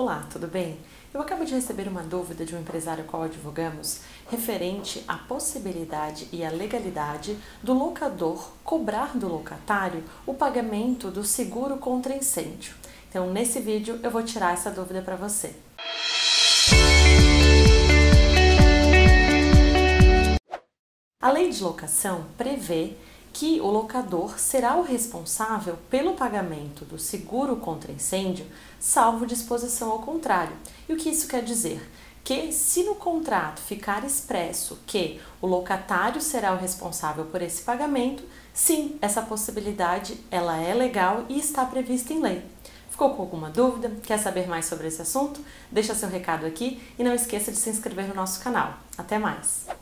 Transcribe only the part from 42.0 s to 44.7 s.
em lei. Ficou com alguma dúvida? Quer saber mais